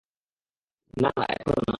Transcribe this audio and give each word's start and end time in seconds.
না, 0.93 1.09
না, 1.17 1.25
এখন 1.33 1.53
না! 1.57 1.65